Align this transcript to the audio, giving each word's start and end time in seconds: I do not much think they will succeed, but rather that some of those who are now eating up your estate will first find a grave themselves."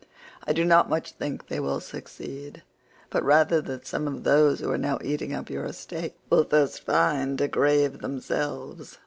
I 0.47 0.51
do 0.51 0.65
not 0.65 0.89
much 0.89 1.11
think 1.11 1.45
they 1.47 1.59
will 1.59 1.79
succeed, 1.79 2.63
but 3.11 3.23
rather 3.23 3.61
that 3.61 3.85
some 3.85 4.07
of 4.07 4.23
those 4.23 4.59
who 4.59 4.71
are 4.71 4.77
now 4.79 4.97
eating 5.03 5.31
up 5.31 5.47
your 5.51 5.65
estate 5.65 6.15
will 6.27 6.43
first 6.43 6.83
find 6.83 7.39
a 7.39 7.47
grave 7.47 7.99
themselves." 8.01 8.97